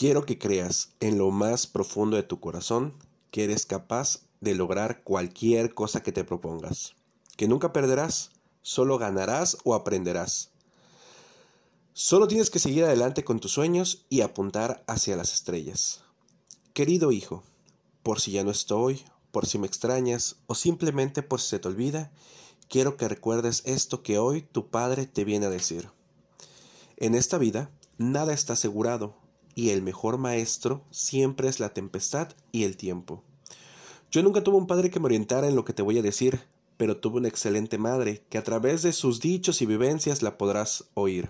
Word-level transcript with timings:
Quiero 0.00 0.24
que 0.24 0.38
creas 0.38 0.94
en 1.00 1.18
lo 1.18 1.30
más 1.30 1.66
profundo 1.66 2.16
de 2.16 2.22
tu 2.22 2.40
corazón 2.40 2.94
que 3.30 3.44
eres 3.44 3.66
capaz 3.66 4.22
de 4.40 4.54
lograr 4.54 5.02
cualquier 5.02 5.74
cosa 5.74 6.02
que 6.02 6.10
te 6.10 6.24
propongas, 6.24 6.94
que 7.36 7.46
nunca 7.46 7.74
perderás, 7.74 8.30
solo 8.62 8.96
ganarás 8.96 9.58
o 9.62 9.74
aprenderás. 9.74 10.52
Solo 11.92 12.28
tienes 12.28 12.48
que 12.48 12.60
seguir 12.60 12.84
adelante 12.84 13.24
con 13.24 13.40
tus 13.40 13.52
sueños 13.52 14.06
y 14.08 14.22
apuntar 14.22 14.82
hacia 14.86 15.16
las 15.16 15.34
estrellas. 15.34 16.00
Querido 16.72 17.12
hijo, 17.12 17.42
por 18.02 18.22
si 18.22 18.30
ya 18.30 18.42
no 18.42 18.52
estoy, 18.52 19.04
por 19.32 19.44
si 19.44 19.58
me 19.58 19.66
extrañas 19.66 20.36
o 20.46 20.54
simplemente 20.54 21.22
por 21.22 21.42
si 21.42 21.48
se 21.50 21.58
te 21.58 21.68
olvida, 21.68 22.10
quiero 22.70 22.96
que 22.96 23.06
recuerdes 23.06 23.60
esto 23.66 24.02
que 24.02 24.16
hoy 24.16 24.48
tu 24.50 24.70
padre 24.70 25.04
te 25.04 25.24
viene 25.24 25.44
a 25.44 25.50
decir. 25.50 25.90
En 26.96 27.14
esta 27.14 27.36
vida, 27.36 27.70
nada 27.98 28.32
está 28.32 28.54
asegurado, 28.54 29.19
y 29.54 29.70
el 29.70 29.82
mejor 29.82 30.18
maestro 30.18 30.84
siempre 30.90 31.48
es 31.48 31.60
la 31.60 31.74
tempestad 31.74 32.28
y 32.52 32.64
el 32.64 32.76
tiempo. 32.76 33.22
Yo 34.10 34.22
nunca 34.22 34.42
tuve 34.42 34.56
un 34.56 34.66
padre 34.66 34.90
que 34.90 34.98
me 34.98 35.06
orientara 35.06 35.48
en 35.48 35.54
lo 35.54 35.64
que 35.64 35.72
te 35.72 35.82
voy 35.82 35.98
a 35.98 36.02
decir, 36.02 36.40
pero 36.76 36.96
tuve 36.96 37.18
una 37.18 37.28
excelente 37.28 37.78
madre 37.78 38.24
que 38.28 38.38
a 38.38 38.42
través 38.42 38.82
de 38.82 38.92
sus 38.92 39.20
dichos 39.20 39.62
y 39.62 39.66
vivencias 39.66 40.22
la 40.22 40.38
podrás 40.38 40.84
oír. 40.94 41.28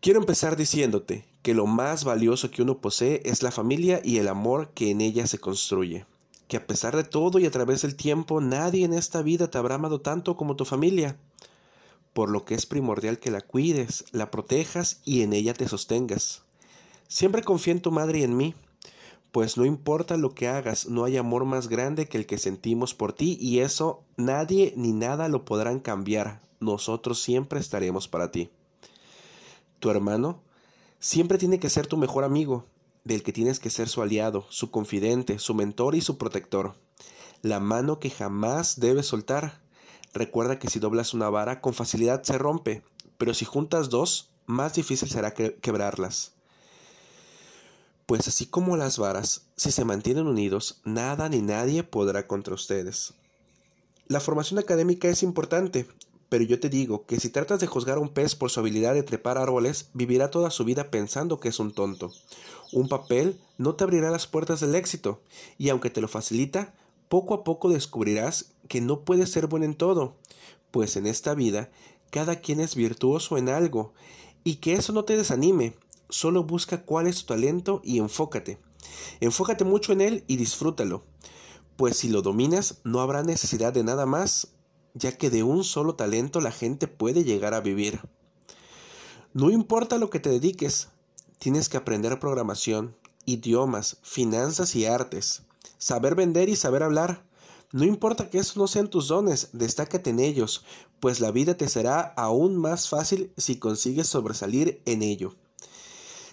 Quiero 0.00 0.20
empezar 0.20 0.56
diciéndote 0.56 1.24
que 1.42 1.54
lo 1.54 1.66
más 1.66 2.04
valioso 2.04 2.50
que 2.50 2.62
uno 2.62 2.78
posee 2.78 3.22
es 3.24 3.42
la 3.42 3.50
familia 3.50 4.00
y 4.04 4.18
el 4.18 4.28
amor 4.28 4.70
que 4.74 4.90
en 4.90 5.00
ella 5.00 5.26
se 5.26 5.38
construye. 5.38 6.04
Que 6.48 6.58
a 6.58 6.66
pesar 6.66 6.94
de 6.94 7.04
todo 7.04 7.38
y 7.38 7.46
a 7.46 7.50
través 7.50 7.82
del 7.82 7.96
tiempo, 7.96 8.40
nadie 8.40 8.84
en 8.84 8.92
esta 8.92 9.22
vida 9.22 9.50
te 9.50 9.58
habrá 9.58 9.76
amado 9.76 10.00
tanto 10.00 10.36
como 10.36 10.54
tu 10.54 10.64
familia 10.64 11.16
por 12.16 12.30
lo 12.30 12.46
que 12.46 12.54
es 12.54 12.64
primordial 12.64 13.18
que 13.18 13.30
la 13.30 13.42
cuides, 13.42 14.06
la 14.10 14.30
protejas 14.30 15.02
y 15.04 15.20
en 15.20 15.34
ella 15.34 15.52
te 15.52 15.68
sostengas. 15.68 16.44
Siempre 17.08 17.42
confía 17.42 17.74
en 17.74 17.82
tu 17.82 17.92
madre 17.92 18.20
y 18.20 18.22
en 18.22 18.38
mí, 18.38 18.54
pues 19.32 19.58
no 19.58 19.66
importa 19.66 20.16
lo 20.16 20.34
que 20.34 20.48
hagas, 20.48 20.88
no 20.88 21.04
hay 21.04 21.18
amor 21.18 21.44
más 21.44 21.68
grande 21.68 22.08
que 22.08 22.16
el 22.16 22.24
que 22.24 22.38
sentimos 22.38 22.94
por 22.94 23.12
ti 23.12 23.36
y 23.38 23.58
eso 23.58 24.02
nadie 24.16 24.72
ni 24.78 24.94
nada 24.94 25.28
lo 25.28 25.44
podrán 25.44 25.78
cambiar. 25.78 26.40
Nosotros 26.58 27.20
siempre 27.20 27.60
estaremos 27.60 28.08
para 28.08 28.30
ti. 28.30 28.48
Tu 29.78 29.90
hermano 29.90 30.40
siempre 30.98 31.36
tiene 31.36 31.60
que 31.60 31.68
ser 31.68 31.86
tu 31.86 31.98
mejor 31.98 32.24
amigo, 32.24 32.64
del 33.04 33.22
que 33.22 33.34
tienes 33.34 33.60
que 33.60 33.68
ser 33.68 33.90
su 33.90 34.00
aliado, 34.00 34.46
su 34.48 34.70
confidente, 34.70 35.38
su 35.38 35.52
mentor 35.52 35.94
y 35.94 36.00
su 36.00 36.16
protector. 36.16 36.76
La 37.42 37.60
mano 37.60 38.00
que 38.00 38.08
jamás 38.08 38.80
debes 38.80 39.04
soltar, 39.04 39.65
Recuerda 40.16 40.58
que 40.58 40.70
si 40.70 40.78
doblas 40.78 41.12
una 41.12 41.28
vara 41.28 41.60
con 41.60 41.74
facilidad 41.74 42.22
se 42.22 42.38
rompe, 42.38 42.82
pero 43.18 43.34
si 43.34 43.44
juntas 43.44 43.90
dos, 43.90 44.30
más 44.46 44.72
difícil 44.72 45.10
será 45.10 45.34
quebrarlas. 45.34 46.32
Pues 48.06 48.26
así 48.26 48.46
como 48.46 48.78
las 48.78 48.96
varas, 48.96 49.42
si 49.56 49.70
se 49.70 49.84
mantienen 49.84 50.26
unidos, 50.26 50.80
nada 50.84 51.28
ni 51.28 51.42
nadie 51.42 51.82
podrá 51.82 52.26
contra 52.26 52.54
ustedes. 52.54 53.12
La 54.06 54.20
formación 54.20 54.58
académica 54.58 55.06
es 55.08 55.22
importante, 55.22 55.86
pero 56.30 56.44
yo 56.44 56.60
te 56.60 56.70
digo 56.70 57.04
que 57.04 57.20
si 57.20 57.28
tratas 57.28 57.60
de 57.60 57.66
juzgar 57.66 57.98
a 57.98 58.00
un 58.00 58.08
pez 58.08 58.34
por 58.34 58.50
su 58.50 58.60
habilidad 58.60 58.94
de 58.94 59.02
trepar 59.02 59.36
árboles, 59.36 59.90
vivirá 59.92 60.30
toda 60.30 60.50
su 60.50 60.64
vida 60.64 60.90
pensando 60.90 61.40
que 61.40 61.50
es 61.50 61.60
un 61.60 61.74
tonto. 61.74 62.10
Un 62.72 62.88
papel 62.88 63.38
no 63.58 63.74
te 63.74 63.84
abrirá 63.84 64.10
las 64.10 64.26
puertas 64.26 64.60
del 64.60 64.76
éxito, 64.76 65.20
y 65.58 65.68
aunque 65.68 65.90
te 65.90 66.00
lo 66.00 66.08
facilita, 66.08 66.72
poco 67.08 67.34
a 67.34 67.44
poco 67.44 67.68
descubrirás 67.68 68.52
que 68.66 68.80
no 68.80 69.00
puedes 69.00 69.30
ser 69.30 69.46
bueno 69.46 69.64
en 69.64 69.74
todo, 69.74 70.16
pues 70.70 70.96
en 70.96 71.06
esta 71.06 71.34
vida 71.34 71.70
cada 72.10 72.36
quien 72.36 72.60
es 72.60 72.76
virtuoso 72.76 73.36
en 73.36 73.48
algo, 73.48 73.92
y 74.44 74.56
que 74.56 74.74
eso 74.74 74.92
no 74.92 75.04
te 75.04 75.16
desanime, 75.16 75.76
solo 76.08 76.44
busca 76.44 76.84
cuál 76.84 77.08
es 77.08 77.18
tu 77.18 77.34
talento 77.34 77.80
y 77.82 77.98
enfócate. 77.98 78.58
Enfócate 79.20 79.64
mucho 79.64 79.92
en 79.92 80.00
él 80.00 80.24
y 80.28 80.36
disfrútalo, 80.36 81.04
pues 81.76 81.96
si 81.96 82.08
lo 82.08 82.22
dominas 82.22 82.80
no 82.84 83.00
habrá 83.00 83.22
necesidad 83.22 83.72
de 83.72 83.82
nada 83.82 84.06
más, 84.06 84.48
ya 84.94 85.16
que 85.18 85.30
de 85.30 85.42
un 85.42 85.64
solo 85.64 85.94
talento 85.96 86.40
la 86.40 86.52
gente 86.52 86.86
puede 86.86 87.24
llegar 87.24 87.54
a 87.54 87.60
vivir. 87.60 88.00
No 89.34 89.50
importa 89.50 89.98
lo 89.98 90.08
que 90.08 90.20
te 90.20 90.30
dediques, 90.30 90.88
tienes 91.38 91.68
que 91.68 91.76
aprender 91.76 92.18
programación, 92.20 92.96
idiomas, 93.26 93.98
finanzas 94.02 94.74
y 94.76 94.86
artes 94.86 95.42
saber 95.78 96.14
vender 96.14 96.48
y 96.48 96.56
saber 96.56 96.82
hablar. 96.82 97.22
No 97.72 97.84
importa 97.84 98.30
que 98.30 98.38
eso 98.38 98.58
no 98.60 98.68
sean 98.68 98.88
tus 98.88 99.08
dones, 99.08 99.50
destácate 99.52 100.10
en 100.10 100.20
ellos, 100.20 100.64
pues 101.00 101.20
la 101.20 101.30
vida 101.30 101.56
te 101.56 101.68
será 101.68 102.00
aún 102.16 102.56
más 102.56 102.88
fácil 102.88 103.32
si 103.36 103.56
consigues 103.56 104.06
sobresalir 104.06 104.80
en 104.84 105.02
ello. 105.02 105.34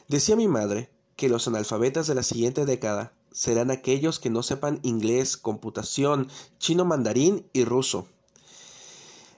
Decía 0.08 0.36
mi 0.36 0.48
madre 0.48 0.90
que 1.16 1.30
los 1.30 1.48
analfabetas 1.48 2.08
de 2.08 2.16
la 2.16 2.24
siguiente 2.24 2.66
década 2.66 3.14
serán 3.32 3.72
aquellos 3.72 4.20
que 4.20 4.30
no 4.30 4.44
sepan 4.44 4.80
inglés, 4.84 5.38
computación, 5.38 6.30
chino 6.60 6.86
mandarín 6.86 7.48
y 7.52 7.66
ruso. 7.66 8.08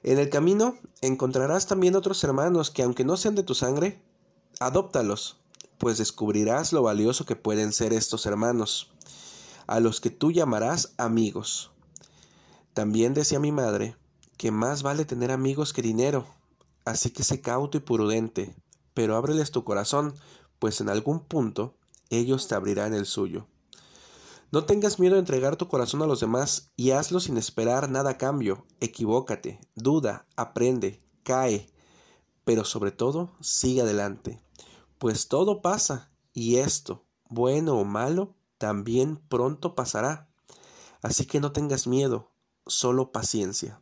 En 0.04 0.20
el 0.20 0.30
camino 0.30 0.78
encontrarás 1.02 1.66
también 1.66 1.96
otros 1.96 2.24
hermanos 2.24 2.72
que 2.72 2.84
aunque 2.84 3.06
no 3.06 3.18
sean 3.18 3.36
de 3.36 3.44
tu 3.44 3.56
sangre, 3.56 4.00
adóptalos, 4.60 5.38
pues 5.78 5.98
descubrirás 5.98 6.74
lo 6.74 6.84
valioso 6.84 7.26
que 7.26 7.36
pueden 7.36 7.74
ser 7.74 7.94
estos 7.94 8.26
hermanos 8.26 8.92
a 9.68 9.80
los 9.80 10.02
que 10.02 10.12
tú 10.12 10.32
llamarás 10.32 10.94
amigos. 10.98 11.72
También 12.76 13.14
decía 13.14 13.40
mi 13.40 13.54
madre 13.54 13.96
que 14.36 14.52
más 14.52 14.84
vale 14.84 15.06
tener 15.06 15.32
amigos 15.32 15.72
que 15.72 15.82
dinero, 15.82 16.28
así 16.84 17.10
que 17.10 17.24
sé 17.24 17.40
cauto 17.40 17.78
y 17.78 17.80
prudente, 17.80 18.54
pero 18.94 19.16
ábreles 19.16 19.52
tu 19.52 19.64
corazón, 19.64 20.14
pues 20.60 20.82
en 20.82 20.90
algún 20.90 21.22
punto 21.22 21.78
ellos 22.10 22.50
te 22.50 22.56
abrirán 22.56 22.94
el 22.94 23.06
suyo. 23.06 23.48
No 24.52 24.66
tengas 24.66 25.00
miedo 25.00 25.14
de 25.14 25.22
entregar 25.22 25.56
tu 25.56 25.70
corazón 25.70 26.02
a 26.02 26.06
los 26.06 26.20
demás 26.20 26.74
y 26.76 26.92
hazlo 26.92 27.22
sin 27.22 27.38
esperar 27.38 27.90
nada 27.90 28.10
a 28.10 28.18
cambio. 28.18 28.66
Equivócate, 28.82 29.62
duda, 29.76 30.26
aprende, 30.36 31.00
cae, 31.24 31.70
pero 32.44 32.66
sobre 32.66 32.92
todo 32.92 33.32
sigue 33.40 33.84
adelante, 33.84 34.42
pues 34.98 35.30
todo 35.30 35.62
pasa 35.62 36.12
y 36.34 36.58
esto, 36.58 37.06
bueno 37.30 37.78
o 37.78 37.86
malo, 37.86 38.36
también 38.58 39.16
pronto 39.16 39.76
pasará. 39.76 40.28
Así 41.02 41.26
que 41.26 41.40
no 41.40 41.54
tengas 41.54 41.88
miedo, 41.88 42.35
solo 42.68 43.12
paciencia. 43.12 43.82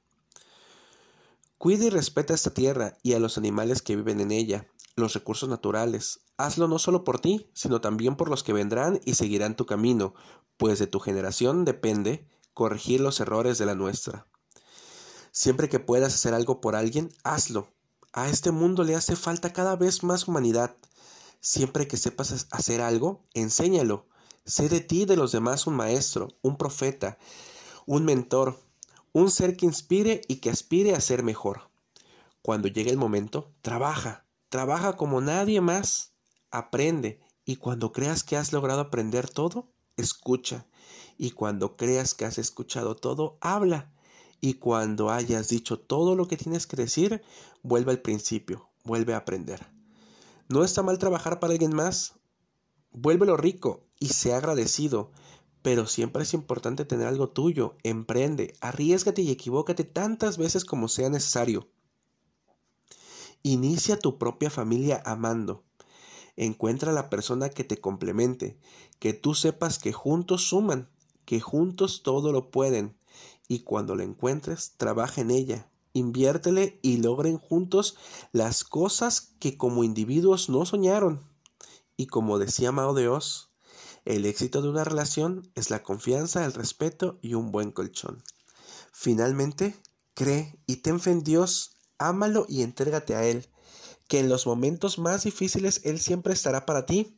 Cuida 1.58 1.86
y 1.86 1.90
respeta 1.90 2.34
esta 2.34 2.54
tierra 2.54 2.98
y 3.04 3.14
a 3.14 3.20
los 3.20 3.38
animales 3.38 3.82
que 3.82 3.96
viven 3.96 4.20
en 4.20 4.32
ella, 4.32 4.68
los 4.96 5.14
recursos 5.14 5.48
naturales. 5.48 6.20
Hazlo 6.38 6.68
no 6.68 6.80
solo 6.80 7.04
por 7.04 7.20
ti, 7.20 7.50
sino 7.54 7.80
también 7.80 8.16
por 8.16 8.30
los 8.30 8.44
que 8.44 8.54
vendrán 8.54 9.00
y 9.06 9.14
seguirán 9.14 9.56
tu 9.56 9.66
camino, 9.66 10.14
pues 10.58 10.80
de 10.80 10.88
tu 10.88 11.00
generación 11.00 11.64
depende 11.66 12.28
corregir 12.54 13.02
los 13.02 13.20
errores 13.20 13.58
de 13.58 13.66
la 13.66 13.76
nuestra. 13.76 14.28
Siempre 15.32 15.70
que 15.70 15.80
puedas 15.80 16.14
hacer 16.14 16.34
algo 16.34 16.62
por 16.62 16.76
alguien, 16.76 17.12
hazlo. 17.24 17.68
A 18.12 18.30
este 18.30 18.52
mundo 18.52 18.84
le 18.84 18.96
hace 18.96 19.16
falta 19.16 19.54
cada 19.54 19.76
vez 19.76 20.04
más 20.04 20.28
humanidad. 20.28 20.76
Siempre 21.40 21.88
que 21.88 21.98
sepas 21.98 22.48
hacer 22.52 22.82
algo, 22.82 23.24
enséñalo. 23.34 24.06
Sé 24.46 24.70
de 24.70 24.82
ti 24.82 25.04
y 25.04 25.06
de 25.06 25.16
los 25.16 25.32
demás 25.32 25.66
un 25.66 25.76
maestro, 25.76 26.28
un 26.42 26.58
profeta, 26.58 27.18
un 27.86 28.06
mentor, 28.06 28.60
un 29.14 29.32
ser 29.32 29.56
que 29.56 29.66
inspire 29.66 30.22
y 30.28 30.38
que 30.38 30.50
aspire 30.50 30.94
a 30.94 31.00
ser 31.00 31.24
mejor. 31.24 31.70
Cuando 32.42 32.68
llegue 32.68 32.92
el 32.92 32.98
momento, 32.98 33.54
trabaja, 33.62 34.26
trabaja 34.50 34.98
como 34.98 35.22
nadie 35.22 35.62
más, 35.62 36.12
aprende 36.52 37.22
y 37.46 37.56
cuando 37.56 37.92
creas 37.92 38.24
que 38.24 38.36
has 38.36 38.52
logrado 38.52 38.82
aprender 38.82 39.30
todo, 39.30 39.70
escucha. 39.96 40.66
Y 41.18 41.32
cuando 41.32 41.78
creas 41.78 42.14
que 42.14 42.26
has 42.26 42.38
escuchado 42.38 42.96
todo, 42.96 43.38
habla. 43.40 43.94
Y 44.42 44.56
cuando 44.56 45.10
hayas 45.10 45.48
dicho 45.48 45.80
todo 45.80 46.16
lo 46.16 46.28
que 46.28 46.36
tienes 46.36 46.68
que 46.68 46.76
decir, 46.76 47.22
vuelve 47.62 47.92
al 47.92 48.02
principio, 48.02 48.70
vuelve 48.84 49.14
a 49.14 49.18
aprender. 49.18 49.72
No 50.50 50.64
está 50.64 50.84
mal 50.84 50.98
trabajar 50.98 51.40
para 51.40 51.54
alguien 51.54 51.74
más, 51.74 52.16
Vuélvelo 52.94 53.38
rico 53.38 53.88
y 54.00 54.10
sea 54.10 54.38
agradecido. 54.38 55.12
Pero 55.64 55.88
siempre 55.88 56.22
es 56.24 56.36
importante 56.36 56.86
tener 56.86 57.08
algo 57.08 57.30
tuyo. 57.30 57.78
Emprende, 57.82 58.54
arriesgate 58.62 59.24
y 59.24 59.32
equivócate 59.32 59.86
tantas 59.86 60.38
veces 60.38 60.66
como 60.66 60.88
sea 60.88 61.10
necesario. 61.10 61.70
Inicia 63.42 63.98
tu 63.98 64.20
propia 64.20 64.52
familia 64.52 65.02
amando. 65.06 65.64
Encuentra 66.36 66.92
la 66.92 67.10
persona 67.10 67.50
que 67.50 67.64
te 67.64 67.78
complemente, 67.78 68.58
que 69.00 69.14
tú 69.14 69.36
sepas 69.36 69.80
que 69.80 69.94
juntos 69.94 70.48
suman, 70.48 70.90
que 71.26 71.40
juntos 71.40 72.04
todo 72.04 72.32
lo 72.32 72.52
pueden. 72.52 72.98
Y 73.48 73.60
cuando 73.60 73.96
la 73.96 74.04
encuentres, 74.04 74.74
trabaja 74.78 75.22
en 75.22 75.32
ella, 75.32 75.70
inviértele 75.94 76.80
y 76.82 76.98
logren 76.98 77.38
juntos 77.38 77.98
las 78.32 78.64
cosas 78.64 79.34
que 79.40 79.58
como 79.58 79.84
individuos 79.84 80.50
no 80.50 80.66
soñaron. 80.66 81.22
Y 81.96 82.08
como 82.08 82.40
decía 82.40 82.72
Mao 82.72 82.94
de 82.94 83.08
Oz, 83.08 83.53
el 84.06 84.26
éxito 84.26 84.62
de 84.62 84.70
una 84.70 84.84
relación 84.84 85.50
es 85.56 85.70
la 85.70 85.82
confianza, 85.82 86.44
el 86.44 86.54
respeto 86.54 87.20
y 87.22 87.36
un 87.36 87.52
buen 87.52 87.72
colchón. 87.72 88.22
Finalmente, 88.92 89.76
cree 90.14 90.60
y 90.66 90.78
ten 90.78 91.00
fe 91.00 91.12
en 91.12 91.24
Dios, 91.24 91.78
ámalo 91.98 92.46
y 92.50 92.64
entrégate 92.64 93.16
a 93.16 93.24
Él, 93.26 93.50
que 94.08 94.20
en 94.20 94.30
los 94.30 94.46
momentos 94.46 95.00
más 95.00 95.24
difíciles 95.24 95.82
Él 95.86 96.00
siempre 96.00 96.34
estará 96.34 96.66
para 96.66 96.86
ti. 96.86 97.18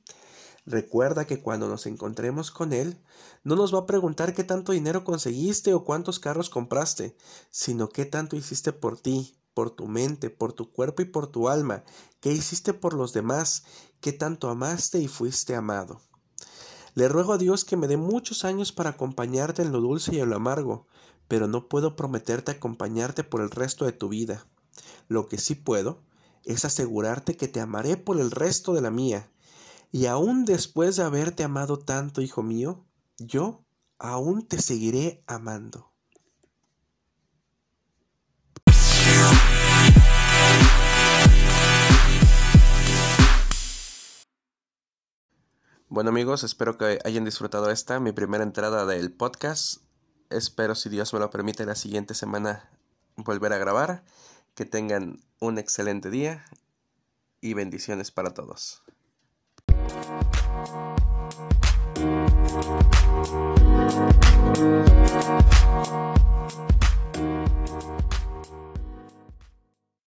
Recuerda 0.65 1.25
que 1.25 1.41
cuando 1.41 1.67
nos 1.67 1.85
encontremos 1.85 2.51
con 2.51 2.71
Él, 2.71 3.01
no 3.43 3.55
nos 3.55 3.73
va 3.73 3.79
a 3.79 3.85
preguntar 3.85 4.33
qué 4.33 4.43
tanto 4.43 4.71
dinero 4.71 5.03
conseguiste 5.03 5.73
o 5.73 5.83
cuántos 5.83 6.19
carros 6.19 6.49
compraste, 6.49 7.15
sino 7.49 7.89
qué 7.89 8.05
tanto 8.05 8.35
hiciste 8.35 8.73
por 8.73 8.99
ti, 8.99 9.39
por 9.53 9.71
tu 9.71 9.87
mente, 9.87 10.29
por 10.29 10.53
tu 10.53 10.71
cuerpo 10.71 11.01
y 11.01 11.05
por 11.05 11.27
tu 11.27 11.49
alma, 11.49 11.83
qué 12.19 12.31
hiciste 12.31 12.73
por 12.73 12.93
los 12.93 13.13
demás, 13.13 13.63
qué 14.01 14.13
tanto 14.13 14.49
amaste 14.49 14.99
y 14.99 15.07
fuiste 15.07 15.55
amado. 15.55 16.01
Le 16.95 17.09
ruego 17.09 17.33
a 17.33 17.37
Dios 17.37 17.65
que 17.65 17.75
me 17.75 17.87
dé 17.87 17.97
muchos 17.97 18.45
años 18.45 18.71
para 18.71 18.91
acompañarte 18.91 19.61
en 19.61 19.73
lo 19.73 19.81
dulce 19.81 20.15
y 20.15 20.19
en 20.21 20.29
lo 20.29 20.37
amargo, 20.37 20.87
pero 21.27 21.47
no 21.47 21.67
puedo 21.67 21.97
prometerte 21.97 22.51
acompañarte 22.51 23.25
por 23.25 23.41
el 23.41 23.51
resto 23.51 23.83
de 23.83 23.91
tu 23.91 24.07
vida. 24.07 24.47
Lo 25.09 25.27
que 25.27 25.37
sí 25.37 25.55
puedo 25.55 26.01
es 26.45 26.63
asegurarte 26.63 27.35
que 27.35 27.49
te 27.49 27.59
amaré 27.59 27.97
por 27.97 28.19
el 28.19 28.31
resto 28.31 28.73
de 28.73 28.81
la 28.81 28.91
mía. 28.91 29.29
Y 29.91 30.05
aún 30.05 30.45
después 30.45 30.95
de 30.95 31.03
haberte 31.03 31.43
amado 31.43 31.79
tanto, 31.79 32.21
hijo 32.21 32.43
mío, 32.43 32.85
yo 33.17 33.65
aún 33.99 34.47
te 34.47 34.61
seguiré 34.61 35.21
amando. 35.27 35.94
Bueno 45.87 46.09
amigos, 46.09 46.43
espero 46.43 46.79
que 46.79 46.97
hayan 47.05 47.25
disfrutado 47.25 47.69
esta, 47.69 47.99
mi 47.99 48.11
primera 48.11 48.43
entrada 48.43 48.87
del 48.87 49.11
podcast. 49.11 49.83
Espero 50.31 50.73
si 50.73 50.89
Dios 50.89 51.13
me 51.13 51.19
lo 51.19 51.29
permite 51.29 51.63
la 51.63 51.75
siguiente 51.75 52.15
semana 52.15 52.71
volver 53.15 53.53
a 53.53 53.59
grabar. 53.59 54.03
Que 54.55 54.65
tengan 54.65 55.19
un 55.39 55.59
excelente 55.59 56.09
día 56.09 56.43
y 57.39 57.53
bendiciones 57.53 58.09
para 58.09 58.33
todos. 58.33 58.81